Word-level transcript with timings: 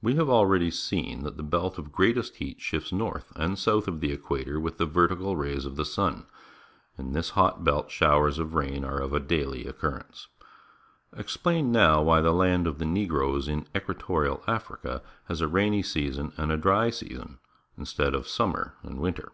We 0.00 0.14
have 0.14 0.30
already 0.30 0.70
seen 0.70 1.24
that 1.24 1.36
the 1.36 1.42
belt 1.42 1.76
of 1.76 1.92
greatest 1.92 2.36
heat 2.36 2.58
shifts 2.58 2.90
north 2.90 3.30
and 3.36 3.58
south 3.58 3.86
of 3.86 4.00
the 4.00 4.12
equator 4.12 4.58
with 4.58 4.78
the 4.78 4.86
vertical 4.86 5.36
rays 5.36 5.66
of 5.66 5.76
the 5.76 5.84
sun. 5.84 6.24
In 6.96 7.12
this 7.12 7.28
hot 7.36 7.64
belt 7.64 7.90
showers 7.90 8.38
of 8.38 8.54
rain 8.54 8.82
are 8.82 8.96
of 8.96 9.28
daily 9.28 9.66
occurrence. 9.66 10.28
Explain 11.14 11.70
now 11.70 12.00
why 12.00 12.22
the 12.22 12.32
land 12.32 12.66
of 12.66 12.78
the 12.78 12.86
Negroes 12.86 13.46
in 13.46 13.66
Equatorial 13.76 14.42
Africa 14.46 15.02
has 15.26 15.42
a 15.42 15.48
rainy 15.48 15.82
season 15.82 16.32
and 16.38 16.50
a 16.50 16.56
dry 16.56 16.88
season 16.88 17.38
in.stead 17.76 18.14
of 18.14 18.26
summer 18.26 18.74
and 18.82 18.98
winter. 18.98 19.32